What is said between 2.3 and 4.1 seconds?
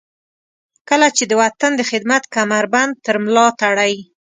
کمربند تر ملاتړئ.